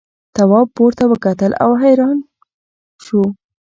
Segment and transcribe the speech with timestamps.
[0.35, 2.17] تواب پورته وکتل او حیران
[3.05, 3.21] شو.